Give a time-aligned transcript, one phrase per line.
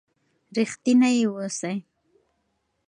[0.55, 1.75] ریښتینی اوسئ.